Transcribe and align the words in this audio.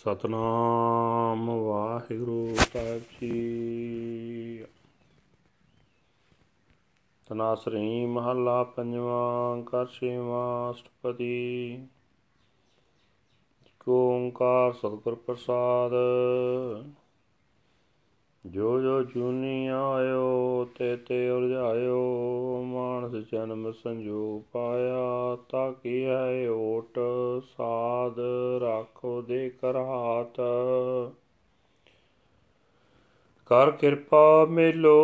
ਸਤਨਾਮ 0.00 1.50
ਵਾਹਿਗੁਰੂ 1.50 2.54
ਸਾਹਿਬ 2.72 3.02
ਜੀ। 3.20 4.64
ਤਨਾਸਰੀ 7.28 8.06
ਮਹੱਲਾ 8.06 8.64
ਪੰਜਵਾਂ 8.64 9.62
ਕਰ 9.62 9.86
ਛੇਵਾਂ 9.86 10.72
ਅਸ਼ਟਪਦੀ। 10.72 11.86
ਓੰਕਾਰ 13.88 14.72
ਸਤਿਗੁਰ 14.72 15.14
ਪ੍ਰਸਾਦ। 15.14 15.92
ਜੋ 18.46 18.80
ਜੋ 18.80 19.02
ਜੂਨੀ 19.02 19.66
ਆਇਓ, 19.66 20.68
ਤੇ 20.78 20.96
ਤੇ 20.96 21.30
ਉਰਜਾਇਓ, 21.30 22.62
ਮਾਨਸ 22.66 23.28
ਜਨਮ 23.32 23.72
ਸੰਜੋਗ 23.72 24.42
ਪਾਇਆ, 24.52 25.36
ਤਾਂ 25.48 25.72
ਕੀ 25.72 26.04
ਹੈ 26.04 26.50
ਓਟ 26.50 26.98
ਸਾਧ 27.56 28.20
ਰਾਖੋ 28.60 29.22
ਦੇ 29.22 29.50
ਕਰ 29.50 29.76
ਹਾਥ। 29.76 30.40
ਕਰ 33.46 33.70
ਕਿਰਪਾ 33.70 34.46
ਮੇਲੋ 34.50 35.00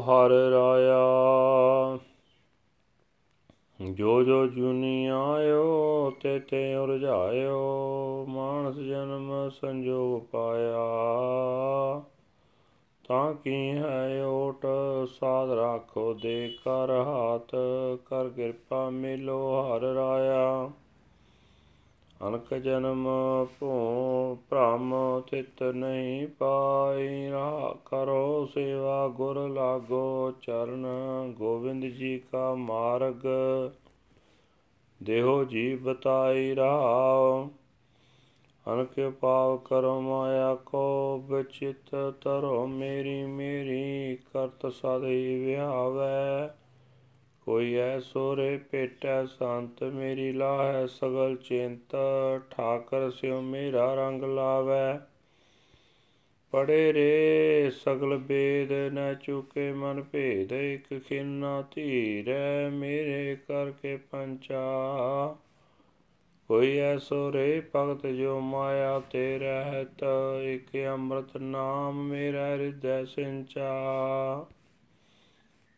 ਹਰ 0.00 0.30
ਰਾਇਆ। 0.30 1.02
ਜੋ 3.92 4.22
ਜੋ 4.22 4.46
ਜੁਨੀ 4.46 5.06
ਆਇਓ, 5.06 6.12
ਤੇ 6.22 6.38
ਤੇ 6.38 6.74
ਉਰਜਾਇਓ, 6.74 8.26
ਮਾਨਸ 8.28 8.76
ਜਨਮ 8.76 9.50
ਸੰਜੋਗ 9.50 10.22
ਪਾਇਆ। 10.22 10.84
ਤਾਂ 13.08 13.34
ਕੀ 13.34 13.70
ਹੈ 13.70 14.24
ਓਟ 14.26 14.66
ਸਾਧ 15.20 15.50
ਰਾਖੋ 15.50 16.14
ਦੇ 16.14 16.50
ਕਰ 16.64 16.90
ਹਾਥ, 16.90 17.50
ਕਰ 18.06 18.28
ਕਿਰਪਾ 18.28 18.90
ਮਿਲੋ 18.90 19.38
ਹਰ 19.62 19.80
ਰਾਇਆ। 19.80 20.70
ਅਨਕ 22.28 22.54
ਜਨਮ 22.54 23.06
ਭੂ 23.60 24.38
ਭ੍ਰਮ 24.50 24.94
ਤਿਤ 25.30 25.62
ਨਹੀਂ 25.62 26.28
ਪਾਈ 26.28 27.30
ਰਾ 27.30 27.74
ਕਰੋ 27.84 28.46
ਸੇਵਾ 28.46 29.08
ਗੁਰ 29.08 29.48
ਲਾਗੋ 29.48 30.32
ਚਰਨ, 30.42 30.86
ਗੋਬਿੰਦ 31.38 31.84
ਜੀ 31.84 32.18
ਕਾ 32.32 32.54
ਮਾਰਗ, 32.54 33.26
ਦੇਹੋ 35.02 35.44
ਜੀ 35.44 35.76
ਬਤਾਈ 35.76 36.54
ਰਹਾਓ 36.54 37.50
ਅਨਕ 38.72 39.12
ਪਾਵ 39.20 39.56
ਕਰੋ 39.56 40.00
ਮਾਇਆ 40.00 40.54
ਕੋ 40.54 41.18
ਬਚਿਤ 41.18 41.94
ਤਰੋ 42.20 42.66
ਮੇਰੀ 42.66 43.24
ਮੇਰੀ 43.24 44.16
ਕਰਤ 44.32 44.66
ਸਦਈ 44.72 45.44
ਵਿਹਾਵੈ 45.44 46.48
ਕੋਈ 47.40 47.74
ਐਸੋ 47.74 48.36
ਰੇ 48.36 48.56
ਪੇਟੈ 48.56 49.24
ਸੰਤ 49.26 49.82
ਮੇਰੀ 49.82 50.32
ਲਾਹੈ, 50.32 50.86
ਸਗਲ 50.86 51.36
ਚਿੰਤ 51.36 51.96
ਠਾਕਰ 52.50 53.10
ਸਿਉ 53.10 53.40
ਮੇਰਾ 53.40 53.94
ਰੰਗ 53.94 54.22
ਲਾਵੈ। 54.24 55.00
ਪੜੇ 56.52 56.92
ਰੇ 56.92 57.70
ਸਗਲ 57.70 58.16
ਬੇਦ, 58.16 58.72
ਨ 58.92 59.14
ਚੁਕੇ 59.14 59.72
ਮਨ 59.72 60.02
ਭੇਦ, 60.02 60.52
ਇਕ 60.52 61.02
ਖਿੰਨਾ 61.08 61.64
ਧੀਰੈ 61.74 62.68
ਮੇਰੇ 62.68 63.36
ਕਰਕੇ 63.48 63.96
ਪੰਚਾ। 63.96 64.64
ਕੋਈ 66.48 66.78
ਐਸੋ 66.78 67.32
ਰੇ 67.32 67.62
ਭਗਤ 67.76 68.06
ਜੋ 68.06 68.40
ਮਾਇਆ 68.40 69.00
ਤੇ 69.10 69.38
ਰਹਿਤ, 69.38 70.04
ਇਕ 70.44 70.86
ਅੰਮ੍ਰਿਤ 70.86 71.36
ਨਾਮ 71.36 72.08
ਮੇਰਾ 72.08 72.46
ਹਿਰਦੈ 72.46 73.04
ਸਿੰਚਾ। 73.04 74.46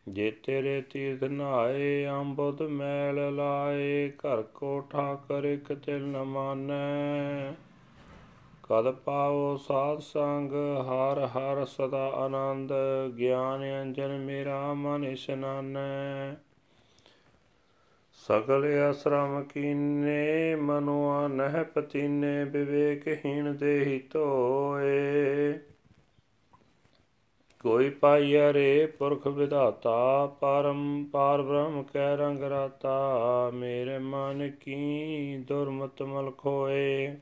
ਜੇ 0.08 0.30
ਤੇਰੇ 0.30 0.80
ਤੀਰਥ 0.80 1.24
ਨਾਏ, 1.24 2.06
ਅੰਬੁਦ 2.06 2.62
ਮੈਲ 2.62 3.34
ਲਾਏ, 3.34 4.08
ਘਰ 4.08 4.42
ਕੋ 4.42 4.80
ਠਾਕਰ 4.80 5.44
ਇਕ 5.44 5.72
ਤਿਲ 5.72 6.02
ਨ 6.06 6.22
ਮਾਨੈ। 6.22 7.52
ਕਦ 8.62 8.90
ਪਾਵੋ 8.90 9.56
ਸਾਧ 9.56 9.98
ਸੰਗ, 9.98 10.52
ਹਰ 10.80 11.26
ਹਰ 11.26 11.64
ਸਦਾ 11.64 12.06
ਆਨੰਦ, 12.08 12.72
ਗਿਆਨ 13.18 13.82
ਅੰਜਨ 13.82 14.18
ਮੇਰਾ 14.18 14.74
ਮਨ 14.74 15.04
ਇਸ਼ਨਾਨੈ। 15.04 16.34
ਸਗਲ 18.28 18.90
ਅਸਰਮ 18.90 19.42
ਕੀਨੇ 19.42 20.54
ਮਨੁਆ 20.54 21.28
ਨਹਿ 21.28 21.64
ਪਤੀਨੇ 21.64 22.44
ਵਿਵੇਕਹੀਣ 22.44 23.52
ਦੇਹੀ 23.54 23.98
ਧੋਏ। 24.12 25.58
ਕੋਈ 27.60 27.90
ਪਾਈਆ 27.90 28.52
ਰੇ 28.52 28.86
ਪੁਰਖ 28.86 29.26
ਵਿਧਾਤਾ, 29.26 30.26
ਪਰਮ 30.26 31.04
ਪਾਰ 31.12 31.42
ਬ੍ਰਹਮ 31.42 31.82
ਕੈ 31.82 32.16
ਰੰਗ 32.16 32.42
ਰਾਤਾ, 32.42 33.50
ਮੇਰੇ 33.50 33.98
ਮਨ 33.98 34.50
ਕੀ 34.50 35.36
ਦੁਰਮਤ 35.36 36.02
ਮਲ 36.02 36.30
ਖੋਏ 36.30 37.16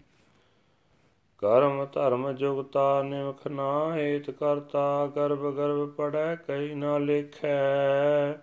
ਕਰਮ 1.38 1.86
ਧਰਮ 1.92 2.32
ਜੁਗਤਾ 2.32 3.02
ਨਿਮਖ 3.02 3.46
ਨਾ 3.46 3.94
ਹੇਤ 3.96 4.30
ਕਰਤਾ, 4.30 5.06
ਗਰਭ 5.06 5.54
ਗਰਭ 5.56 5.90
ਪੜੈ 5.90 6.36
ਕਈ 6.36 6.74
ਨਾ 6.74 6.98
ਲਿਖੈ। 6.98 8.34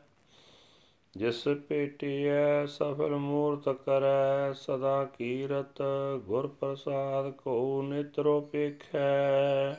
ਜਿਸ 1.17 1.47
ਭੇਟਿਐ 1.47 2.65
ਸਫਲ 2.65 3.15
ਮੂਰਤ 3.15 3.69
ਕਰੈ, 3.69 4.53
ਸਦਾ 4.53 5.03
ਕੀਰਤ 5.03 5.81
ਗੁਰ 6.25 6.47
ਪ੍ਰਸਾਦ 6.47 7.31
ਕੋ 7.31 7.81
ਨਿਤਰੋ 7.81 8.41
ਪੇਖੈ। 8.41 9.75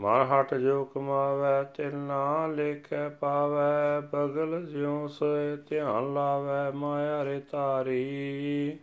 ਮਨ 0.00 0.26
ਹਟ 0.26 0.54
ਜੋ 0.54 0.84
ਕਮਾਵੈ, 0.84 1.62
ਤਿਲ 1.62 1.94
ਨਾ 1.96 2.46
ਲੇਖੈ 2.46 3.08
ਪਾਵੈ, 3.08 4.00
ਬਗਲ 4.00 4.66
ਜਿਉ 4.66 5.06
ਸੋਏ 5.06 5.56
ਧਿਆਨ 5.56 6.14
ਲਾਵੈ, 6.14 6.70
ਮਾਇਆ 6.70 7.24
ਰੇ 7.24 7.40
ਤਾਰੀ 7.40 8.78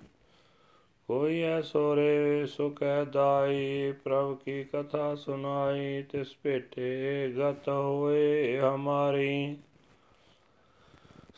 ਕੋਈ 1.08 1.42
ਐਸੋ 1.42 1.96
ਰੇ 1.96 2.46
ਸੁਖੈ 2.46 3.04
ਦਾਈ, 3.04 3.92
ਪ੍ਰਭ 4.04 4.38
ਕੀ 4.46 4.64
ਕਥਾ 4.64 5.16
ਸੁਨਾਈ, 5.16 6.04
ਤਿਸ 6.04 6.36
ਭੇਟੇ 6.44 7.30
ਗਤ 7.38 7.70
ਹੋਏ 7.70 8.60
ਹਮਾਰੀ। 8.60 9.58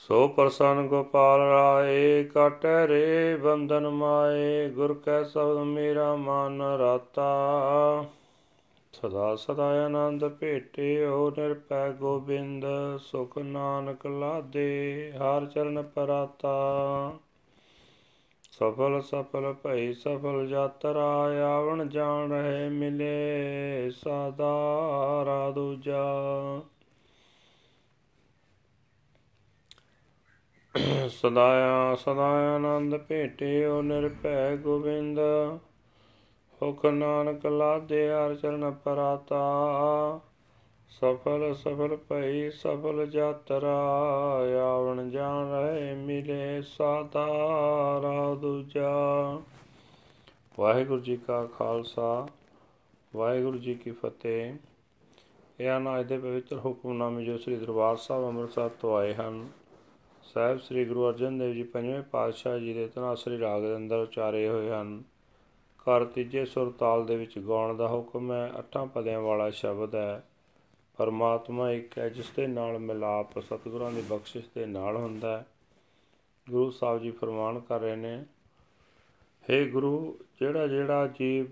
ਸੋ 0.07 0.27
ਪ੍ਰਸੰਨ 0.27 0.87
ਗੋਪਾਲ 0.87 1.39
ਰਾਏ, 1.39 2.23
ਕਾਟੈ 2.23 2.87
ਰੇ 2.87 3.35
ਬੰਧਨ 3.35 3.89
ਮਾਏ, 3.89 4.69
ਗੁਰ 4.69 4.93
ਕੈ 4.93 5.23
ਸਬਦ 5.23 5.57
ਮੇਰਾ 5.57 6.15
ਮਨ 6.15 6.61
ਰਾਤਾ। 6.61 8.05
ਸਦਾ 8.93 9.35
ਸਦਾ 9.35 9.85
ਆਨੰਦ 9.85 10.27
ਭੇਟਿਓ 10.27 11.29
ਨਿਰਪੈ 11.29 11.89
ਗੋਬਿੰਦ 11.89 12.65
ਸੁਖ 12.97 13.37
ਨਾਨਕ 13.37 14.07
ਲਾਦੇ, 14.07 15.11
ਹਰ 15.11 15.45
ਚਰਨ 15.45 15.81
ਪਰਾਤਾ। 15.81 17.13
ਸਫਲ 18.51 19.01
ਸਫਲ 19.01 19.53
ਭਈ 19.53 19.93
ਸਫਲ 19.93 20.47
ਯਾਤਰਾ, 20.49 21.09
ਆਵਣ 21.45 21.89
ਜਾਣ 21.89 22.31
ਰਹੇ 22.31 22.69
ਮਿਲੇ 22.69 23.91
ਸਦਾ 23.95 25.23
ਰਾ 25.27 25.49
ਦੂਜਾ 30.75 31.07
ਸਦਾ 31.07 31.95
ਸਦਾ 31.95 32.55
ਆਨੰਦ 32.55 32.97
ਭੇਟਿਓ 32.97 33.81
ਨਿਰਭੈ 33.81 34.55
ਗੋਬਿੰਦ। 34.55 35.19
ਹੁਖ 36.61 36.85
ਨਾਨਕ 36.85 37.45
ਲਾਦੇ 37.45 38.09
ਹਰ 38.09 38.35
ਚਰਨ 38.35 38.71
ਪਰਾਤਾ। 38.71 39.41
ਸਫਲ 40.89 41.53
ਸਫਲ 41.53 41.97
ਭਈ, 42.09 42.49
ਸਫਲ 42.49 43.09
ਯਾਤਰਾ। 43.11 43.79
ਆਵਣ 44.63 45.09
ਜਾਣ 45.09 45.51
ਰਹੇ 45.51 45.93
ਮਿਲੇ 45.93 46.61
ਸਾਦਾ 46.61 47.27
ਰਾ 48.03 48.35
ਦੂਜਾ। 48.35 48.91
ਵਾਹਿਗੁਰੂ 50.59 50.99
ਜੀ 50.99 51.17
ਕਾ 51.17 51.45
ਖਾਲਸਾ, 51.45 52.27
ਵਾਹਿਗੁਰੂ 53.15 53.57
ਜੀ 53.57 53.75
ਕੀ 53.75 53.91
ਫਤਿਹ। 53.91 54.53
ਇਹ 55.59 55.77
ਹਨ 55.77 55.99
ਅੱਜ 55.99 56.07
ਦੇ 56.07 56.17
ਪਵਿੱਤਰ 56.17 56.57
ਹੁਕਮਨਾਮੇ 56.57 57.25
ਜੋ 57.25 57.37
ਸ੍ਰੀ 57.37 57.55
ਦਰਬਾਰ 57.55 57.95
ਸਾਹਿਬ 57.95 58.27
ਅੰਮ੍ਰਿਤਸਰ 58.27 58.69
ਤੋਂ 58.69 58.97
ਆਏ 58.97 59.13
ਹਨ। 59.13 59.47
ਸਾਹਿਬ, 60.23 60.59
ਸ੍ਰੀ 60.59 60.85
ਗੁਰੂ 60.85 61.09
ਅਰਜਨ 61.09 61.37
ਦੇਵ 61.37 61.53
ਜੀ 61.53 61.63
ਪੰਜਵੇਂ 61.63 62.01
ਪਾਤਸ਼ਾਹ 62.01 62.59
ਜੀ 62.59 62.73
ਦੇ 62.73 62.87
ਤਨਾਸਰੀ 62.87 63.39
ਰਾਗ 63.39 63.61
ਦੇ 63.61 63.75
ਅੰਦਰ 63.75 63.97
ਉਚਾਰੇ 63.97 64.49
ਹੋਏ 64.49 64.69
ਹਨ। 64.69 65.03
ਘਰ 65.77 66.05
ਤੀਜੇ 66.05 66.45
ਸੁਰ 66.45 66.71
ਤਾਲ 66.71 67.05
ਦੇ 67.05 67.15
ਵਿੱਚ 67.15 67.39
ਗਾਉਣ 67.39 67.77
ਦਾ 67.77 67.87
ਹੁਕਮ 67.87 68.31
ਹੈ, 68.31 68.51
ਅੱਠਾਂ 68.59 68.85
ਪਦਿਆਂ 68.85 69.21
ਵਾਲਾ 69.21 69.49
ਸ਼ਬਦ 69.49 69.95
ਹੈ। 69.95 70.23
ਪਰਮਾਤਮਾ 70.97 71.71
ਇੱਕ 71.71 71.97
ਹੈ, 71.97 72.09
ਜਿਸ 72.09 72.29
ਦੇ 72.35 72.47
ਨਾਲ 72.47 72.79
ਮਿਲਾਪ 72.79 73.39
ਸਤਿਗੁਰਾਂ 73.39 73.91
ਦੀ 73.91 74.03
ਬਖਸ਼ਿਸ਼ 74.09 74.45
ਦੇ 74.55 74.65
ਨਾਲ 74.65 74.95
ਹੁੰਦਾ 74.95 75.37
ਹੈ। 75.37 75.45
ਗੁਰੂ 76.49 76.71
ਸਾਹਿਬ 76.71 77.01
ਜੀ 77.01 77.11
ਫਰਮਾਨ 77.11 77.59
ਕਰ 77.59 77.79
ਰਹੇ 77.79 77.95
ਨੇ 77.95 78.25
हे 79.43 79.69
ਗੁਰੂ, 79.69 80.19
ਜਿਹੜਾ 80.39 80.67
ਜਿਹੜਾ 80.67 81.07
ਜੀਵ 81.07 81.45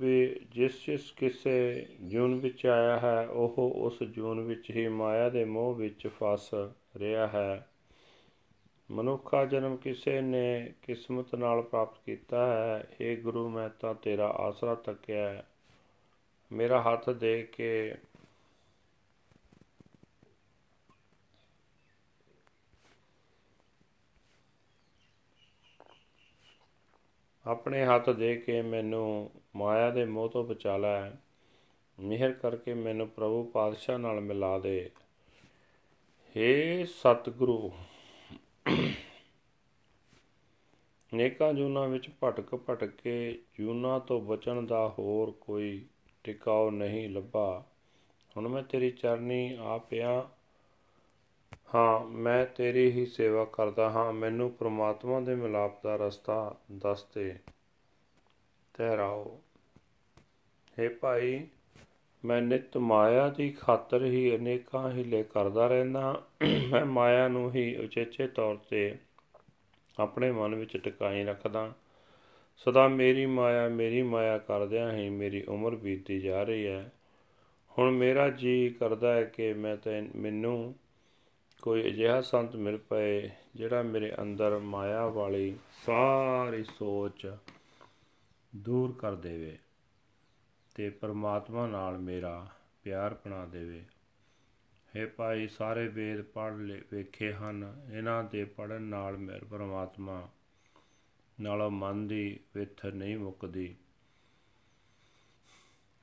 ਜਿਸ 0.52 0.86
ਜਿਸ 0.86 1.12
ਕਿਸੇ 1.12 1.88
ਜੂਨ 2.02 2.36
ਵਿੱਚ 2.36 2.66
ਆਇਆ 2.66 3.00
ਹੈ, 3.00 3.28
ਉਹ 3.28 3.72
ਉਸ 3.76 4.04
ਜੂਨ 4.04 4.42
ਵਿੱਚ 4.42 4.72
ਹੀ 4.72 4.88
ਮਾਇਆ 4.88 5.30
ਦੇ 5.30 5.46
ਮੋਹ 5.46 5.76
ਵਿੱਚ 5.76 6.08
ਫਸ 6.08 6.50
ਰਿਹਾ 6.98 7.28
ਹੈ। 7.28 7.68
ਮਨੁੱਖਾ 8.92 9.46
ਜਨਮ 9.46 9.78
ਕਿਸੇ 9.78 10.22
ਨੇ 10.22 10.74
ਕਿਸਮਤ 10.82 11.36
ਨਾਲ 11.36 11.62
ਪ੍ਰਾਪਤ 11.62 11.98
ਕੀਤਾ 12.06 12.46
ਹੈ। 12.54 12.88
ਏ 13.02 13.16
ਗੁਰੂ, 13.16 13.50
ਮੈਂ 13.50 13.70
ਤਾਂ 13.70 13.96
ਤੇਰਾ 13.96 14.28
ਆਸਰਾ 14.28 14.76
ਤੱਕਿਆ 14.76 15.44
ਮੇਰਾ 16.52 16.82
ਹੱਥ 16.82 17.10
ਦੇ 17.10 17.44
ਕੇ 17.44 17.96
ਆਪਣੇ 27.48 27.86
ਹੱਥ 27.86 28.10
ਦੇ 28.10 28.36
ਕੇ 28.36 28.62
ਮੈਨੂੰ 28.62 29.32
ਮਾਇਆ 29.56 29.90
ਦੇ 29.90 30.06
ਮੋਹ 30.06 30.30
ਤੋਂ 30.30 30.44
ਬਚਾ 30.44 30.78
ਲੈ। 30.78 31.12
ਮਿਹਰ 32.00 32.32
ਕਰਕੇ 32.32 32.74
ਮੈਨੂੰ 32.74 33.08
ਪ੍ਰਭੂ 33.08 33.44
ਪਾਤਸ਼ਾਹ 33.44 33.98
ਨਾਲ 33.98 34.22
ਮਿਲਾ 34.22 34.60
ਦੇ। 34.60 34.92
ਹੇ 36.38 36.86
ਸਤਿਗੁਰੂ 36.86 37.74
ਨੇਕਾਂ 41.14 41.54
ਜੂਨਾ 41.54 41.86
ਵਿੱਚ 41.86 42.10
ਭਟਕ 42.24 42.56
ਭਟਕ 42.56 42.90
ਕੇ 42.90 43.40
ਜੂਨਾ 43.60 44.00
ਤੋਂ 44.00 44.22
ਬਚਣ 44.22 44.62
ਦਾ 44.62 44.88
ਹੋਰ 45.00 45.32
ਕੋਈ 45.32 45.86
ਟਿਕਾਉ 46.24 46.70
ਨਹੀਂ 46.72 47.10
ਲੱਭਾ। 47.10 47.64
ਹੁਣ 48.38 48.48
ਮੈਂ 48.48 48.64
ਤੇਰੀ 48.64 48.92
ਚਰਨੀ 48.92 49.58
ਆ 49.60 49.78
ਪਿਆ 49.78 50.30
ਹਾਂ, 51.76 52.00
ਮੈਂ 52.06 52.46
ਤੇਰੀ 52.46 52.92
ਹੀ 52.92 53.06
ਸੇਵਾ 53.06 53.46
ਕਰਦਾ 53.46 53.90
ਹਾਂ। 53.90 54.14
ਮੈਨੂੰ 54.14 54.52
ਪ੍ਰਮਾਤਮਾ 54.52 55.20
ਦੇ 55.20 55.36
ਮਿਲਾਪ 55.36 55.84
ਦਾ 55.84 55.96
ਰਸਤਾ 55.96 56.56
ਦੱਸ 56.72 57.06
ਦੇ। 57.16 57.38
ਤਹਿਰਾਓ 58.74 59.42
हे 60.78 60.90
ਭਾਈ 61.02 61.48
ਮੈਂ 62.26 62.42
ਨਿਤ 62.42 62.78
ਮਾਇਆ 62.78 63.30
ਦੀ 63.30 63.50
ਖਾਤਰ 63.50 64.06
ਹੀ 64.06 64.36
ਅਨੇਕਾਂ 64.36 64.92
ਹਿਲੇ 64.92 65.24
ਕਰਦਾ 65.24 65.68
ਰਹਿੰਦਾ 65.68 66.24
ਮੈਂ 66.70 66.86
ਮਾਇਆ 66.86 67.28
ਨੂੰ 67.28 67.56
ਹੀ 67.56 67.76
ਉਚੇਚੇ 67.76 68.28
ਤੌਰ 68.28 68.56
ਤੇ 68.56 68.96
ਆਪਣੇ 70.00 70.32
ਮਨ 70.32 70.56
ਵਿੱਚ 70.56 70.78
ਟਿਕਾਈ 70.78 71.24
ਰੱਖਦਾ 71.24 71.74
ਸਦਾ 72.58 72.88
ਮੇਰੀ 72.88 73.26
ਮਾਇਆ 73.26 73.68
ਮੇਰੀ 73.68 74.02
ਮਾਇਆ 74.02 74.38
ਕਰਦਿਆਂ 74.38 74.94
ਹੀ 74.94 75.10
ਮੇਰੀ 75.10 75.44
ਉਮਰ 75.44 75.76
ਬੀਤਦੀ 75.76 76.20
ਜਾ 76.20 76.44
ਰਹੀ 76.44 76.68
ਹੈ। 76.68 76.92
ਹੁਣ 77.78 77.92
ਮੇਰਾ 77.92 78.30
ਜੀ 78.30 78.70
ਕਰਦਾ 78.70 79.14
ਹੈ 79.14 79.24
ਕਿ 79.24 79.54
ਮੈਂ 79.54 79.78
ਤੇ 79.78 80.10
ਮੈਨੂੰ 80.16 80.76
ਕੋਈ 81.62 81.88
ਅਜਿਹਾ 81.88 82.22
ਸੰਤ 82.22 82.56
ਮਿਲ 82.56 82.78
ਪਏ 82.78 83.30
ਜਿਹੜਾ 83.56 83.82
ਮੇਰੇ 83.82 84.14
ਅੰਦਰ 84.22 84.60
ਮਾਇਆ 84.60 85.08
ਵਾਲੀ 85.08 85.56
ਸਾਰੀ 85.86 86.64
ਸੋਚ 86.64 87.32
ਦੂਰ 88.56 88.96
ਕਰ 88.98 89.16
ਦੇਵੇ। 89.16 89.58
ਤੇ 90.76 90.90
ਪਰਮਾਤਮਾ 90.90 91.68
ਨਾਲ 91.68 91.98
ਮੇਰਾ 91.98 92.48
ਪਿਆਰ 92.84 93.14
ਬਣਾ 93.14 93.46
ਦੇਵੇ। 93.46 93.86
ਹੈ 94.96 95.08
ਭਾਈ, 95.08 95.48
ਸਾਰੇ 95.48 95.88
ਵੇਦ 95.88 96.22
ਪੜ੍ਹ 96.22 96.56
ਵੇਖੇ 96.92 97.34
ਹਨ। 97.34 97.88
ਇਹਨਾਂ 97.94 98.24
ਦੇ 98.24 98.46
ਪੜਨ 98.46 98.82
ਨਾਲ 98.82 99.18
ਮੇਰੇ 99.18 99.46
ਪਰਮਾਤਮਾ 99.46 100.30
ਨਾਲੋਂ 101.42 101.72
ਮਨ 101.72 102.08
ਦੀ 102.08 102.40
ਵਿਥ 102.56 102.86
ਨਹੀਂ 102.86 103.18
ਮੁੱਕਦੀ। 103.18 103.76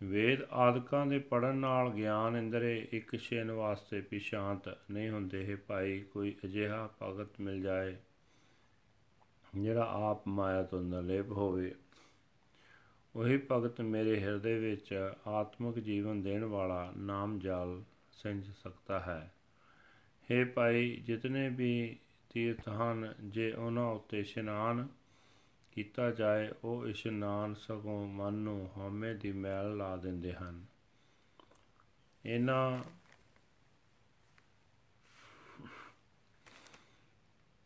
ਵੇਦ 0.02 0.42
ਆਦਿਕਾਂ 0.42 1.06
ਦੇ 1.06 1.18
ਪੜਨ 1.18 1.56
ਨਾਲ 1.56 1.90
ਗਿਆਨ 1.90 2.36
ਇੰਦਰੇ 2.36 2.88
ਇੱਕ 2.92 3.16
ਛੇਨ 3.16 3.50
ਵਾਸਤੇ 3.50 4.02
ਵੀ 4.10 4.18
ਸ਼ਾਂਤ 4.18 4.78
ਨਹੀਂ 4.90 5.10
ਹੁੰਦੇ। 5.10 5.50
ਹੈ 5.50 5.56
ਭਾਈ, 5.56 6.00
ਕੋਈ 6.00 6.36
ਅਜਿਹਾ 6.44 6.88
ਭਗਤ 7.02 7.40
ਮਿਲ 7.40 7.62
ਜਾਏ, 7.62 7.96
ਜਿਹੜਾ 9.54 10.10
ਆਪ 10.10 10.28
ਮਾਇਆ 10.28 10.62
ਤੋਂ 10.62 10.82
ਨਲੇਪ 10.82 11.30
ਹੋਵੇ। 11.30 11.74
ਉਹੀ 13.18 13.40
ਭਗਤ 13.50 13.80
ਮੇਰੇ 13.80 14.20
ਹਿਰਦੇ 14.20 14.58
ਵਿੱਚ 14.58 15.12
ਆਤਮਿਕ 15.26 15.78
ਜੀਵਨ 15.78 16.22
ਦੇਣ 16.22 16.44
ਵਾਲਾ 16.44 16.92
ਨਾਮ 16.96 17.38
ਜਾਲ 17.38 17.82
ਸਿੰਜ 18.12 18.50
ਸਕਦਾ 18.50 19.00
ਹੈ। 19.00 19.32
हे 20.30 20.52
ਭਾਈ, 20.52 20.96
ਜਿਤਨੇ 20.96 21.48
ਵੀ 21.48 21.96
ਤੀਰਥ 22.30 22.68
ਹਨ, 22.68 23.14
ਜੇ 23.20 23.52
ਉਹਨਾਂ 23.52 23.86
ਉੱਤੇ 23.86 24.20
ਇਸ਼ਨਾਨ 24.20 24.88
ਕੀਤਾ 25.72 26.10
ਜਾਏ, 26.10 26.48
ਉਹ 26.64 26.86
ਇਸ਼ਨਾਨ 26.86 27.54
ਸਗੋਂ 27.54 28.08
ਮਨ 28.08 28.34
ਨੂੰ 28.34 28.70
ਹਉਮੈ 28.76 29.14
ਦੀ 29.14 29.32
ਮੈਲ 29.32 29.76
ਲਾ 29.76 29.96
ਦਿੰਦੇ 29.96 30.32
ਹਨ। 30.32 30.66
ਇਹਨਾਂ 32.26 32.84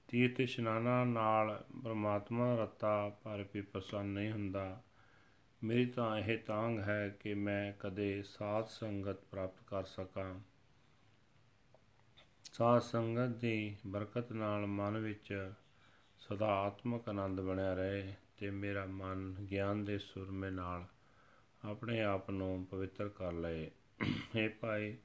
ਤੀਰਥ 0.09 0.41
ਇਸ਼ਨਾਨਾਂ 0.41 1.07
ਨਾਲ 1.07 1.65
ਪਰਮਾਤਮਾ 1.85 2.57
ਰਤਾ 2.57 3.09
ਪਰ 3.09 3.45
ਵੀ 3.55 3.61
ਪ੍ਰਸੰਨ 3.61 4.07
ਨਹੀਂ 4.07 4.33
ਹੁੰਦਾ। 4.33 4.83
ਮੇਰੀ 5.65 5.87
ਤਾਂ 5.87 6.19
ਇਹ 6.19 6.39
ਤਾਂਗ 6.39 6.79
ਹੈ 6.79 7.17
ਕਿ 7.21 7.35
ਮੈਂ 7.35 7.73
ਕਦੇ 7.81 8.23
ਸਾਧ 8.23 8.67
ਸੰਗਤ 8.67 9.17
ਪ੍ਰਾਪਤ 9.31 9.63
ਕਰ 9.67 9.85
ਸਕਾਂ। 9.85 10.41
ਸਾਧ 12.53 12.83
ਸੰਗਤ 12.83 13.37
ਦੀ 13.37 13.77
ਬਰਕਤ 13.87 14.33
ਨਾਲ 14.33 14.67
ਮਨ 14.67 14.99
ਵਿੱਚ 14.99 15.53
ਸਦਾ 16.19 16.47
ਆਤਮਕ 16.47 17.09
ਆਨੰਦ 17.09 17.41
ਬਣਿਆ 17.41 17.75
ਰਹੇ 17.75 18.15
ਤੇ 18.39 18.51
ਮੇਰਾ 18.51 18.87
ਮਨ 18.87 19.35
ਗਿਆਨ 19.51 19.85
ਦੇ 19.85 19.99
ਸੁਰਮੇ 19.99 20.51
ਨਾਲ 20.51 20.85
ਆਪਣੇ 21.65 22.03
ਆਪ 22.03 22.31
ਨੂੰ 22.31 22.67
ਪਵਿੱਤਰ 22.71 23.09
ਕਰ 23.09 23.33
ਲਏ। 23.33 23.71
ਇਹ 24.37 24.51
ਭਾਈ, 24.51 24.97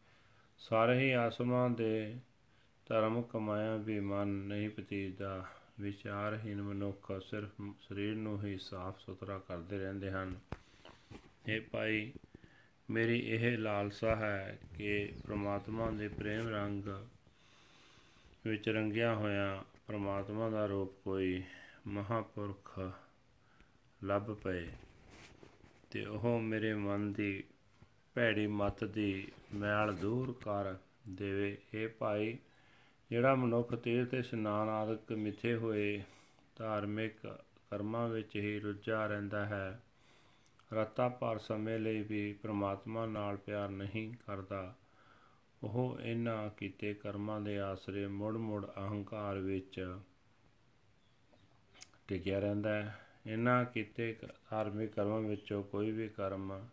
ਸਾਰੇ 0.57 1.00
ਹੀ 1.00 1.12
ਆਸਮਾਨ 1.12 1.74
ਦੇ 1.74 2.15
ਧਰਮ 2.86 3.21
ਕਮਾਇਆ 3.21 3.75
ਵੀ 3.75 4.00
ਮਨ 4.00 4.27
ਨਹੀਂ 4.27 4.69
ਪਤੀਦਾ। 4.69 5.45
ਵਿਚਾਰਹੀਨ 5.79 6.62
ਮਨੁੱਖ 6.62 7.12
ਸਿਰਫ 7.21 7.62
ਸਰੀਰ 7.81 8.15
ਨੂੰ 8.15 8.44
ਹੀ 8.44 8.57
ਸਾਫ਼ 8.57 9.00
ਸੁਥਰਾ 9.00 9.39
ਕਰਦੇ 9.39 9.77
ਰਹਿੰਦੇ 9.77 10.12
ਹਨ। 10.12 10.39
ਇਹ 11.47 11.62
ਭਾਈ, 11.62 12.13
ਮੇਰੀ 12.89 13.19
ਇਹ 13.19 13.57
ਲਾਲਸਾ 13.57 14.15
ਹੈ 14.15 14.59
ਕਿ 14.77 15.13
ਪ੍ਰਮਾਤਮਾ 15.27 15.91
ਦੇ 15.91 16.07
ਪ੍ਰੇਮ 16.07 16.47
ਰੰਗ 16.47 16.85
ਵਿੱਚ 18.47 18.69
ਰੰਗਿਆ 18.69 19.15
ਹੋਇਆ 19.15 19.63
ਪ੍ਰਮਾਤਮਾ 19.88 20.50
ਦਾ 20.50 20.65
ਰੂਪ 20.65 20.94
ਕੋਈ 21.03 21.44
ਮਹਾਪੁਰਖ 21.88 22.79
ਲੱਭ 24.03 24.33
ਪਏ 24.33 24.68
ਤੇ 25.91 26.06
ਉਹ 26.06 26.39
ਮੇਰੇ 26.39 26.74
ਮਨ 26.74 27.13
ਦੀ 27.13 27.44
ਭੈੜੀ 28.13 28.47
ਮਤ 28.47 28.83
ਦੀ 28.83 29.31
ਮੈਲ 29.53 29.95
ਦੂਰ 29.95 30.33
ਕਰ 30.33 30.75
ਦੇਵੇ। 31.09 31.57
ਇਹ 31.74 31.89
ਭਾਈ 31.89 32.38
ਜਿਹੜਾ 33.09 33.36
ਮਨੁੱਖ 33.36 33.75
ਤੀਰਥ 33.75 34.09
ਤੇ 34.09 34.19
ਇਸ਼ਨਾਨ 34.19 34.69
ਆਦਿਕ 34.69 35.12
ਮਿੱਥੇ 35.12 35.56
ਹੋਏ 35.56 36.04
ਧਾਰਮਿਕ 36.56 37.39
ਕਰਮਾਂ 37.71 38.09
ਵਿੱਚ 38.09 38.36
ਹੀ 38.36 38.59
ਰੁੱਝਾ 38.59 39.06
ਰਹਿੰਦਾ 39.06 39.45
ਹੈ, 39.45 39.83
ਰਤਾ 40.74 41.09
ਭਰ 41.09 41.38
ਸਮੇਂ 41.38 41.80
ਲਈ 41.80 42.01
ਵੀ 42.01 42.33
ਪ੍ਰਮਾਤਮਾ 42.33 43.06
ਨਾਲ 43.06 43.38
ਪਿਆਰ 43.38 43.69
ਨਹੀਂ 43.69 44.13
ਕਰਦਾ। 44.13 44.75
ਉਹ 45.63 45.98
ਇਹਨਾਂ 46.04 46.50
ਕੀਤੇ 46.50 46.94
ਕਰਮਾਂ 46.94 47.42
ਦੇ 47.42 47.59
ਆਸਰੇ 47.59 48.07
ਮੁੜ-ਮੁੜ 48.07 48.65
ਅਹੰਕਾਰ 48.65 49.38
ਵਿੱਚ 49.38 49.98
ਟਿਕਿਆ 52.07 52.39
ਰਹਿੰਦਾ 52.39 52.74
ਹੈ। 52.74 53.00
ਇਹਨਾਂ 53.27 53.65
ਕੀਤੇ 53.65 54.18
ਧਾਰਮਿਕ 54.21 54.92
ਕਰਮਾਂ 54.92 55.21
ਵਿੱਚੋਂ 55.21 55.63
ਕੋਈ 55.63 55.92
ਵੀ 55.92 56.10
ਕਰਮ 56.10 56.68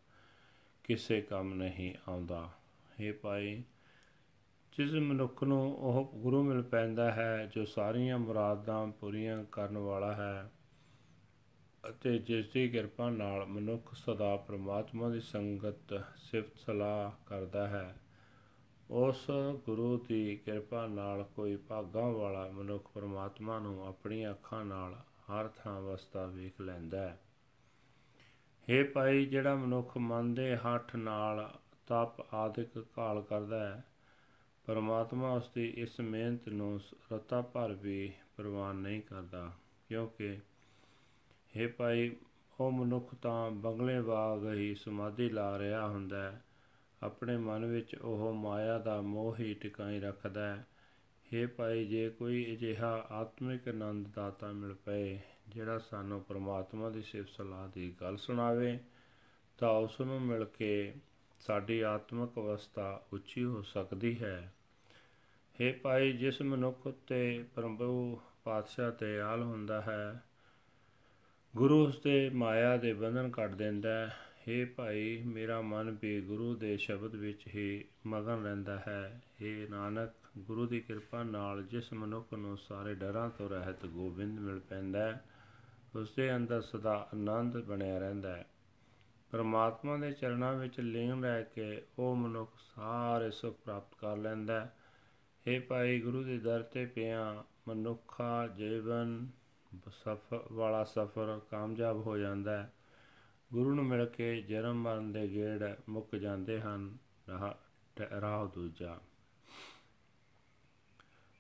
ਕਿਸੇ 0.85 1.21
ਕੰਮ 1.21 1.55
ਨਹੀਂ 1.55 1.95
ਆਉਂਦਾ। 2.09 2.51
ਇਹ 3.01 3.13
ਭਾਈ 3.13 3.63
ਜਿਸ 4.77 4.93
ਮਨੁੱਖ 4.93 5.45
ਨੂੰ 5.45 5.77
ਉਹ 5.77 6.13
ਗੁਰੂ 6.15 6.43
ਮਿਲ 6.43 6.63
ਪੈਂਦਾ 6.63 7.13
ਹੈ, 7.13 7.51
ਜੋ 7.55 7.65
ਸਾਰੀਆਂ 7.65 8.19
ਮੁਰਾਦਾਂ 8.19 8.87
ਪੂਰੀਆਂ 8.87 9.45
ਕਰਨ 9.45 9.79
ਵਾਲਾ 9.79 10.13
ਹੈ 10.13 10.53
ਅਤੇ 11.91 12.19
ਜਿਸ 12.19 12.53
ਦੀ 12.53 12.69
ਕਿਰਪਾ 12.69 13.11
ਨਾਲ 13.11 13.47
ਮਨੁੱਖ 13.47 13.95
ਸਦਾ 13.95 14.37
ਪ੍ਰਮਾਤਮਾ 14.37 15.09
ਦੀ 15.09 15.21
ਸੰਗਤ 15.21 16.05
ਸਿਫਤ 16.17 16.57
ਸਲਾਹ 16.57 17.11
ਕਰਦਾ 17.27 17.69
ਹੈ। 17.69 17.97
ਉਸ 18.91 19.31
ਗੁਰੂ 19.67 20.05
ਦੀ 20.09 20.37
ਕਿਰਪਾ 20.37 20.87
ਨਾਲ 20.87 21.23
ਕੋਈ 21.23 21.57
ਭਾਗਾਂ 21.57 22.11
ਵਾਲਾ 22.11 22.49
ਮਨੁੱਖ 22.49 22.91
ਪਰਮਾਤਮਾ 22.95 23.59
ਨੂੰ 23.59 23.87
ਆਪਣੀਆਂ 23.87 24.31
ਅੱਖਾਂ 24.31 24.65
ਨਾਲ 24.65 24.95
ਹਰ 24.95 25.49
ਥਾਂ 25.49 25.81
ਵਸਦਾ 25.81 26.27
ਵੇਖ 26.27 26.61
ਲੈਂਦਾ 26.61 27.09
ਹੈ। 27.09 27.21
हे 28.71 28.91
ਭਾਈ, 28.91 29.27
ਜਿਹੜਾ 29.27 29.55
ਮਨੁੱਖ 29.55 29.97
ਮਨ 29.97 30.35
ਦੇ 30.35 30.57
ਹੱਠ 30.57 30.97
ਨਾਲ 30.97 31.55
ਤਪ 31.87 32.35
ਆਦਿਕ 32.35 32.79
ਕਾਲ 32.79 33.23
ਕਰਦਾ 33.23 33.77
ਹੈ 33.77 33.85
ਪਰਮਾਤਮਾ 34.67 35.33
ਉਸ 35.33 35.51
ਦੀ 35.55 35.69
ਇਸ 35.77 36.01
ਮਿਹਨਤ 36.01 36.49
ਨੂੰ 36.49 36.81
ਰਤਾ 37.13 37.41
ਭਰ 37.41 37.73
ਵੀ 37.73 38.13
ਪ੍ਰਵਾਨ 38.37 38.77
ਨਹੀਂ 38.77 39.03
ਕਰਦਾ, 39.03 39.53
ਕਿਉਂਕਿ 39.89 40.39
हे 41.55 41.73
ਭਾਈ, 41.77 42.17
ਉਹ 42.61 42.71
ਮਨੁੱਖ 42.71 43.15
ਤਾਂ 43.15 43.51
ਬੰਗਲੇ 43.51 44.01
ਬਾਗ 44.01 44.55
ਹੀ 44.55 44.75
ਸਮਾਧੀ 44.75 45.29
ਲਾ 45.31 45.59
ਰਿਹਾ 45.59 45.89
ਹੁੰਦਾ 45.89 46.23
ਹੈ। 46.23 46.43
ਆਪਣੇ 47.03 47.37
ਮਨ 47.37 47.65
ਵਿੱਚ 47.65 47.95
ਉਹ 47.95 48.33
ਮਾਇਆ 48.35 48.79
ਦਾ 48.79 49.01
ਮੋਹ 49.01 49.37
ਹੀ 49.41 49.55
ਟਿਕਾਈ 49.55 50.01
ਰੱਖਦਾ 50.01 50.57
ਹੈ। 50.57 50.67
हे 51.27 51.49
ਭਾਈ, 51.57 51.85
ਜੇ 51.85 52.09
ਕੋਈ 52.11 52.55
ਅਜਿਹਾ 52.55 53.07
ਆਤਮਿਕ 53.11 53.69
ਆਨੰਦ 53.69 54.09
ਦਾਤਾ 54.09 54.53
ਮਿਲ 54.53 54.75
ਪਏ, 54.75 55.19
ਜਿਹੜਾ 55.49 55.79
ਸਾਨੂੰ 55.79 56.23
ਪ੍ਰਮਾਤਮਾ 56.23 56.91
ਦੀ 56.91 57.03
ਸਿਫਤ 57.03 57.29
ਸਲਾਹ 57.29 57.69
ਦੀ 57.69 57.95
ਗੱਲ 58.01 58.17
ਸੁਣਾਵੇ, 58.17 58.79
ਤਾਂ 59.59 59.71
ਉਸ 59.71 60.01
ਨੂੰ 60.01 60.23
ਮਿਲ 60.23 60.45
ਕੇ 60.45 60.95
ਸਾਡੀ 61.44 61.80
ਆਤਮਿਕ 61.82 62.38
ਅਵਸਥਾ 62.40 63.02
ਉੱਚੀ 63.14 63.44
ਹੋ 63.44 63.62
ਸਕਦੀ 63.64 64.18
ਹੈ 64.22 64.52
हे 65.60 65.74
ਭਾਈ 65.82 66.12
ਜਿਸ 66.12 66.42
ਮਨੁੱਖ 66.42 66.88
ਤੇ 67.08 67.22
ਪ੍ਰਭੂ 67.56 68.20
ਪਾਤਸ਼ਾਹ 68.44 68.92
ਤੇ 68.92 69.20
ਆਲ 69.20 69.44
ਹੁੰਦਾ 69.44 69.82
ਹੈ 69.82 70.22
ਗੁਰੂ 71.54 71.84
ਉਸ 71.86 72.00
ਦੇ 72.00 72.30
ਮਾਇਆ 72.30 72.76
ਦੇ 72.78 72.94
ਬੰਧਨ 72.94 73.30
ਕੱਟ 73.30 73.56
ਦਿੰਦਾ 73.56 73.90
ਹੈ 73.90 74.12
हे 74.42 74.66
ਭਾਈ 74.76 75.22
ਮੇਰਾ 75.26 75.60
ਮਨ 75.62 75.96
ਵੀ 76.02 76.20
ਗੁਰੂ 76.22 76.54
ਦੇ 76.56 76.76
ਸ਼ਬਦ 76.78 77.16
ਵਿੱਚ 77.16 77.48
ਹੀ 77.48 77.84
ਮਗਨ 78.08 78.44
ਰਹਿੰਦਾ 78.44 78.78
ਹੈ 78.78 79.22
हे 79.42 79.70
ਨਾਨਕ 79.70 80.14
ਗੁਰੂ 80.40 80.66
ਦੀ 80.66 80.80
ਕਿਰਪਾ 80.80 81.24
ਨਾਲ 81.24 81.64
ਜਿਸ 81.64 81.92
ਮਨੁੱਖ 81.94 82.34
ਨੂੰ 82.34 82.58
ਸਾਰੇ 82.58 82.94
ਡਰਾਂ 82.96 83.30
ਤੋਂ 83.30 83.50
ਰਹਿਤ 83.50 83.86
ਗੋਬਿੰਦ 83.86 84.40
ਮਿਲ 84.40 84.60
ਪੈਂਦਾ 84.60 85.00
ਹੈ 85.00 85.22
ਉਸ 85.96 86.14
ਦੇ 86.16 86.36
ਅੰਦਰ 86.36 86.62
ਸਦਾ 86.62 86.96
ਆਨੰਦ 87.14 87.58
ਬਣਿਆ 87.58 88.00
ਰਹਿੰਦਾ 88.00 88.36
ਹੈ 88.36 88.46
ਪਰਮਾਤਮਾ 89.35 89.97
ਦੇ 89.97 90.13
ਚਰਨਾਂ 90.13 90.55
ਵਿੱਚ 90.55 90.81
ਲੀਨ 90.81 91.25
ਰਹਿ 91.25 91.45
ਕੇ 91.45 91.83
ਉਹ 91.99 92.17
ਮਨੁੱਖ 92.17 92.51
ਸਾਰੇ 92.75 93.31
ਸੁਖ 93.31 93.57
ਪ੍ਰਾਪਤ 93.57 93.95
ਕਰ 93.95 94.17
ਲੈਂਦਾ 94.17 94.61
ਹੈ। 94.61 94.77
हे 95.49 95.63
ਭਾਈ 95.69 96.01
ਗੁਰੂ 96.01 96.25
ਦੇ 96.25 96.39
ਦਰ 96.39 96.63
ਤੇ 96.63 96.87
ਪਿਆ 96.87 97.45
ਮਨੁੱਖਾ 97.69 98.47
ਜੀਵਨ 98.47 99.29
ਸਫਰ 99.89 100.45
ਵਾਲਾ 100.53 100.85
ਸਫਰ 100.85 101.41
ਕਾਮਯਾਬ 101.51 101.97
ਹੋ 101.97 102.17
ਜਾਂਦਾ 102.17 102.63
ਹੈ। 102.63 102.73
ਗੁਰੂ 103.53 103.75
ਨੂੰ 103.75 103.85
ਮਿਲ 103.85 104.07
ਕੇ 104.07 104.43
ਜਨਮ 104.43 104.75
ਮਰਨ 104.75 105.13
ਦੇ 105.13 105.29
ਗੇੜ 105.29 105.75
ਮੁੱਕ 105.89 106.17
ਜਾਂਦੇ 106.17 106.61
ਹਨ। 106.61 106.99
ਰਾਹ 108.21 108.47
ਦੂਜਾ। 108.47 109.01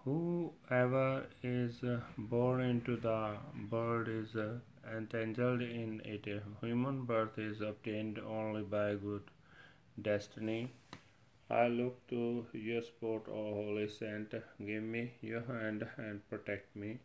Whoever 0.03 1.27
is 1.43 1.84
uh, 1.84 2.01
born 2.17 2.62
into 2.62 2.98
the 2.98 3.38
world 3.70 4.08
is 4.08 4.36
uh, 4.36 4.60
entangled 4.96 5.62
in 5.62 6.01
it. 6.03 6.27
Human 6.62 7.05
birth 7.05 7.38
is 7.38 7.62
obtained 7.62 8.20
only 8.20 8.63
by 8.63 8.96
good 8.96 9.24
destiny. 10.01 10.72
I 11.50 11.67
look 11.67 12.08
to 12.08 12.46
your 12.53 12.81
support, 12.81 13.27
O 13.29 13.53
Holy 13.53 13.88
Saint. 13.88 14.34
Give 14.65 14.84
me 14.84 15.13
your 15.22 15.41
hand 15.41 15.88
and 15.98 16.27
protect 16.29 16.75
me. 16.75 17.00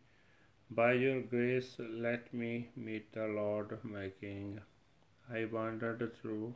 By 0.71 0.93
your 0.95 1.21
grace, 1.21 1.77
let 1.79 2.33
me 2.33 2.71
meet 2.77 3.13
the 3.13 3.27
Lord 3.27 3.79
my 3.85 4.09
King. 4.21 4.61
I 5.31 5.45
wandered 5.45 6.13
through 6.21 6.55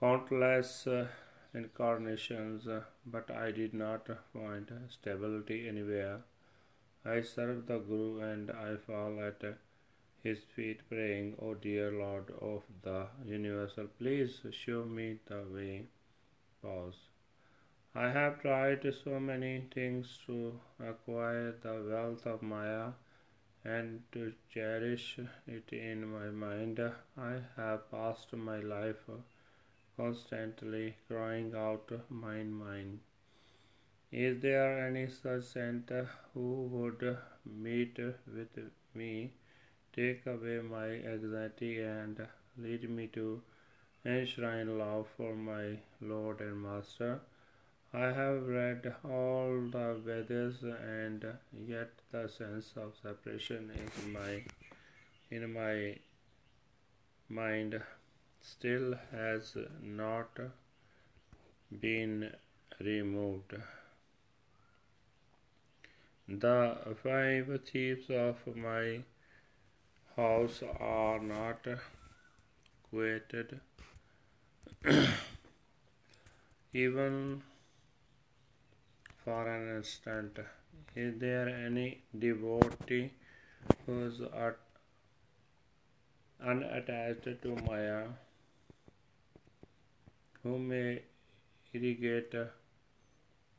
countless 0.00 0.86
uh, 0.86 1.08
incarnations, 1.54 2.66
uh, 2.66 2.82
but 3.06 3.30
I 3.30 3.50
did 3.52 3.72
not 3.72 4.08
find 4.32 4.70
stability 4.88 5.68
anywhere. 5.68 6.20
I 7.04 7.22
serve 7.22 7.66
the 7.66 7.78
Guru 7.78 8.20
and 8.20 8.50
I 8.50 8.76
fall 8.76 9.20
at 9.20 9.42
his 10.22 10.38
feet 10.56 10.80
praying, 10.88 11.36
O 11.40 11.54
dear 11.54 11.92
Lord 11.92 12.30
of 12.40 12.62
the 12.82 13.06
universal, 13.24 13.86
please 13.98 14.40
show 14.50 14.84
me 14.84 15.18
the 15.26 15.42
way. 15.52 15.86
Pause. 16.62 16.96
I 17.94 18.08
have 18.10 18.40
tried 18.40 18.92
so 19.04 19.20
many 19.20 19.68
things 19.72 20.18
to 20.26 20.58
acquire 20.80 21.52
the 21.62 21.74
wealth 21.88 22.26
of 22.26 22.42
Maya 22.42 22.92
and 23.64 24.02
to 24.12 24.32
cherish 24.52 25.18
it 25.46 25.72
in 25.72 26.06
my 26.08 26.30
mind. 26.30 26.80
I 27.16 27.40
have 27.56 27.90
passed 27.90 28.32
my 28.32 28.60
life 28.60 29.08
constantly 29.96 30.96
crying 31.08 31.54
out, 31.54 31.90
Mine, 32.08 32.52
mine. 32.52 33.00
Is 34.10 34.40
there 34.40 34.86
any 34.86 35.08
such 35.08 35.44
saint 35.44 35.90
who 36.32 36.68
would 36.72 37.16
meet 37.44 37.98
with 37.98 38.58
me, 38.94 39.32
take 39.92 40.26
away 40.26 40.60
my 40.60 40.86
anxiety, 41.14 41.82
and 41.82 42.26
lead 42.56 42.88
me 42.88 43.08
to 43.08 43.42
enshrine 44.04 44.78
love 44.78 45.08
for 45.16 45.34
my 45.34 45.78
Lord 46.00 46.40
and 46.40 46.62
Master? 46.62 47.20
I 47.92 48.06
have 48.12 48.46
read 48.46 48.94
all 49.04 49.68
the 49.70 50.00
Vedas, 50.04 50.62
and 50.62 51.24
yet 51.66 51.90
the 52.10 52.28
sense 52.28 52.72
of 52.76 52.94
separation 53.00 53.70
is 53.70 54.06
my 54.12 54.42
in 55.30 55.52
my 55.52 55.96
mind 57.28 57.80
still 58.44 58.94
has 59.10 59.56
not 59.82 60.38
been 61.80 62.30
removed. 62.78 63.54
The 66.28 66.76
five 67.02 67.60
thieves 67.70 68.10
of 68.10 68.36
my 68.54 69.00
house 70.16 70.62
are 70.78 71.18
not 71.20 71.66
quieted. 72.90 73.60
Even 76.74 77.42
for 79.24 79.48
an 79.48 79.76
instant, 79.76 80.38
is 80.94 81.18
there 81.18 81.48
any 81.48 82.02
devotee 82.18 83.10
who 83.86 84.04
is 84.06 84.20
unattached 86.42 87.42
to 87.42 87.56
Maya? 87.66 88.04
Who 90.44 90.58
may 90.58 91.00
irrigate 91.72 92.34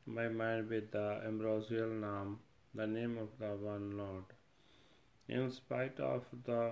my 0.06 0.28
mind 0.28 0.70
with 0.70 0.92
the 0.92 1.20
ambrosial 1.26 1.90
name, 1.90 2.38
the 2.76 2.86
name 2.86 3.18
of 3.18 3.30
the 3.40 3.48
one 3.68 3.98
Lord. 3.98 4.26
In 5.28 5.50
spite 5.50 6.00
of 6.00 6.26
the 6.46 6.70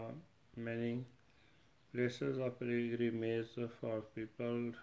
many 0.55 1.05
places 1.91 2.37
of 2.37 2.59
pilgrimage 2.59 3.55
for 3.81 4.01
people 4.15 4.73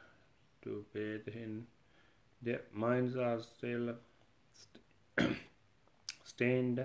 to 0.63 0.85
bathe 0.93 1.29
in, 1.29 1.65
their 2.43 2.63
minds 2.73 3.15
are 3.17 3.41
still 3.41 3.95
st- 4.53 5.37
stained 6.25 6.85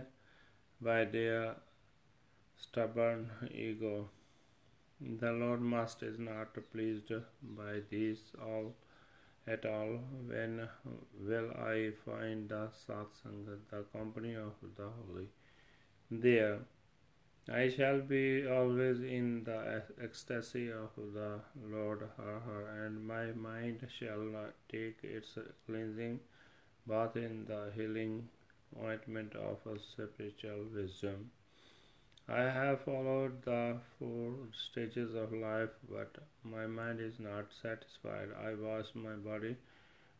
by 0.79 1.05
their 1.05 1.55
stubborn 2.55 3.31
ego. 3.51 4.07
The 5.01 5.31
Lord 5.31 5.61
Master 5.61 6.07
is 6.07 6.17
not 6.17 6.57
pleased 6.71 7.11
by 7.41 7.81
these 7.89 8.31
all 8.41 8.75
at 9.45 9.65
all. 9.65 9.99
When 10.25 10.69
will 11.19 11.51
I 11.51 11.91
find 12.05 12.47
the 12.49 12.69
satsang, 12.69 13.45
the 13.69 13.83
company 13.97 14.35
of 14.35 14.53
the 14.77 14.89
holy? 14.89 15.27
There 16.09 16.59
I 17.47 17.69
shall 17.69 17.99
be 18.01 18.47
always 18.47 19.01
in 19.01 19.43
the 19.43 19.83
ecstasy 20.01 20.71
of 20.71 20.95
the 20.95 21.41
Lord 21.61 22.09
her, 22.17 22.39
her, 22.39 22.85
and 22.85 23.05
my 23.05 23.33
mind 23.33 23.87
shall 23.99 24.21
not 24.21 24.55
take 24.67 25.03
its 25.03 25.37
cleansing 25.67 26.21
bath 26.87 27.15
in 27.17 27.45
the 27.45 27.71
healing 27.75 28.29
ointment 28.81 29.35
of 29.35 29.59
a 29.67 29.77
spiritual 29.77 30.65
wisdom. 30.73 31.29
I 32.27 32.41
have 32.41 32.81
followed 32.81 33.43
the 33.43 33.77
four 33.99 34.33
stages 34.51 35.13
of 35.13 35.31
life, 35.31 35.69
but 35.89 36.17
my 36.43 36.65
mind 36.65 36.99
is 36.99 37.19
not 37.19 37.45
satisfied. 37.61 38.29
I 38.43 38.55
wash 38.55 38.87
my 38.95 39.13
body, 39.13 39.57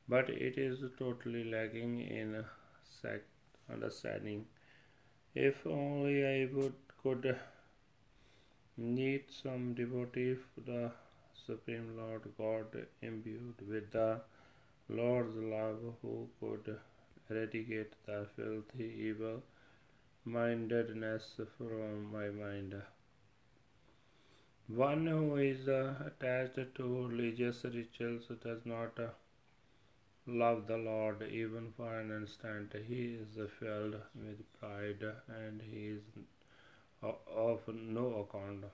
but 0.08 0.30
it 0.30 0.60
is 0.60 0.84
totally 1.00 1.44
lacking 1.46 2.02
in 2.02 2.46
understanding. 3.72 4.46
If 5.34 5.66
only 5.66 6.26
I 6.26 6.46
would 6.54 6.74
could 7.02 7.36
meet 8.78 9.32
some 9.32 9.74
devotee 9.74 10.38
the 10.66 10.92
Supreme 11.46 11.98
Lord 11.98 12.24
God 12.38 12.86
imbued 13.02 13.68
with 13.68 13.92
the 13.92 14.22
Lord's 14.90 15.36
love 15.36 15.80
who 16.02 16.30
could 16.40 16.78
eradicate 17.30 17.94
the 18.06 18.28
filthy 18.36 18.90
evil 19.10 19.42
mindedness 20.26 21.40
from 21.58 22.12
my 22.12 22.30
mind. 22.30 22.76
One 24.68 25.06
who 25.06 25.36
is 25.38 25.68
uh, 25.68 25.94
attached 26.08 26.76
to 26.76 27.08
religious 27.08 27.64
rituals 27.64 28.32
does 28.44 28.66
not 28.66 29.00
uh, 29.00 29.10
love 30.26 30.66
the 30.66 30.78
Lord 30.78 31.22
even 31.32 31.72
for 31.78 32.00
an 32.00 32.10
instant. 32.12 32.74
He 32.88 33.20
is 33.22 33.38
filled 33.60 33.98
with 34.16 34.60
pride 34.60 35.06
and 35.28 35.62
he 35.62 35.98
is 35.98 36.02
of 37.04 37.62
no 37.68 38.28
account. 38.28 38.66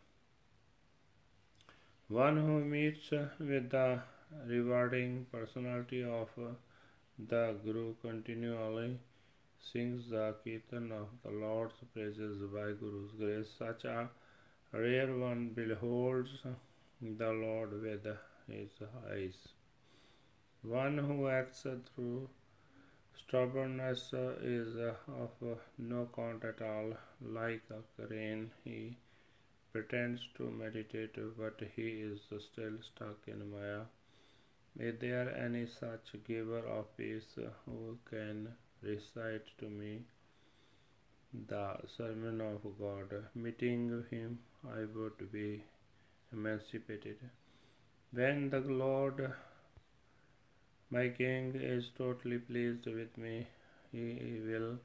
One 2.08 2.38
who 2.38 2.63
meets 2.63 3.12
with 3.12 3.70
the 3.70 4.00
rewarding 4.48 5.25
personality 5.29 6.03
of 6.03 6.29
the 7.20 7.55
Guru 7.65 7.96
continually 8.01 8.98
sings 9.62 10.10
the 10.10 10.36
Kirtan 10.44 10.91
of 10.91 11.08
the 11.24 11.32
Lord's 11.32 11.75
praises 11.94 12.41
by 12.53 12.72
Guru's 12.74 13.12
grace. 13.18 13.51
Such 13.58 13.86
a 13.86 14.10
rare 14.74 15.15
one 15.15 15.50
beholds 15.50 16.32
the 17.01 17.32
Lord 17.32 17.82
with 17.82 18.06
his 18.48 18.72
eyes. 19.10 19.36
One 20.62 20.98
who 20.98 21.27
acts 21.27 21.65
through 21.96 22.30
stubbornness 23.18 24.13
is 24.41 24.75
of 24.77 25.60
no 25.77 26.10
count 26.15 26.44
at 26.44 26.62
all. 26.62 26.94
Like 27.22 27.63
a 27.70 28.08
crane, 28.08 28.51
he 28.63 28.98
pretends 29.72 30.22
to 30.38 30.51
meditate, 30.51 31.15
but 31.38 31.62
he 31.75 32.01
is 32.01 32.20
still 32.22 32.77
stuck 32.82 33.20
in 33.27 33.51
Maya. 33.51 33.82
Is 34.80 35.00
there 35.00 35.36
any 35.38 35.65
such 35.65 36.15
giver 36.27 36.65
of 36.65 36.96
peace 36.98 37.38
who 37.65 37.98
can 38.10 38.50
recite 38.82 39.48
to 39.60 39.70
me 39.70 40.02
the 41.50 41.78
sermon 41.98 42.42
of 42.42 42.64
God. 42.80 43.14
Meeting 43.36 44.04
him, 44.10 44.40
I 44.68 44.86
would 44.96 45.32
be 45.32 45.64
emancipated. 46.34 47.18
When 48.12 48.50
the 48.50 48.60
Lord, 48.60 49.32
my 50.90 51.10
King, 51.10 51.54
is 51.56 51.90
totally 51.98 52.40
pleased 52.40 52.86
with 52.86 53.18
me, 53.18 53.48
he 53.92 54.42
will 54.46 54.78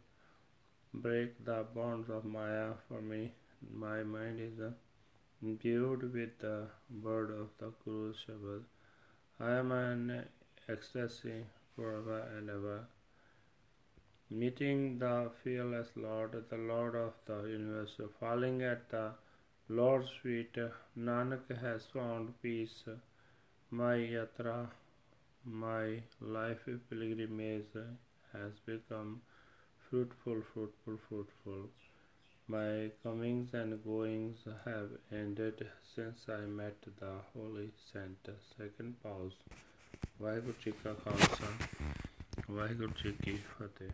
break 0.95 1.45
the 1.45 1.65
bonds 1.75 2.09
of 2.11 2.25
Maya 2.25 2.73
for 2.89 3.01
me. 3.01 3.33
My 3.73 4.03
mind 4.03 4.41
is 4.41 4.61
imbued 5.43 6.13
with 6.13 6.39
the 6.39 6.69
word 7.03 7.31
of 7.31 7.49
the 7.59 7.73
Guru 7.85 8.13
Shabad. 8.15 8.63
I 9.41 9.53
am 9.53 9.73
an 9.73 10.25
ecstasy 10.69 11.45
forever 11.75 12.21
and 12.37 12.49
ever 12.49 12.87
Meeting 14.30 14.98
the 15.00 15.30
fearless 15.44 15.90
Lord, 15.96 16.36
the 16.50 16.58
Lord 16.58 16.96
of 16.96 17.14
the 17.26 17.42
universe, 17.50 18.00
falling 18.20 18.62
at 18.62 18.90
the 18.90 19.12
Lord's 19.70 20.10
feet, 20.24 20.58
Nanak 20.98 21.56
has 21.62 21.86
found 21.94 22.34
peace. 22.42 22.84
My 23.70 23.96
yatra, 23.96 24.70
my 25.46 26.02
life 26.20 26.66
pilgrimage 26.90 27.76
has 28.34 28.54
become 28.66 29.22
fruitful, 29.90 30.42
fruitful, 30.54 30.98
fruitful. 31.08 31.70
My 32.48 32.92
comings 33.04 33.54
and 33.54 33.84
goings 33.84 34.46
have 34.66 34.90
ended 35.12 35.68
since 35.96 36.28
I 36.30 36.42
met 36.46 36.76
the 37.00 37.14
Holy 37.34 37.72
Saint. 37.92 38.30
Second 38.58 38.96
pause. 39.04 39.36
Waheguru 40.22 40.54
ji 40.66 40.72
ਕਾ 40.84 40.94
ਖਾਲਸਾ 40.94 41.52
ਵਾਹਿਗੁਰੂ 42.50 42.92
ਜੀ 43.04 43.12
ਕੀ 43.24 43.38
ਫਤਿਹ 43.52 43.92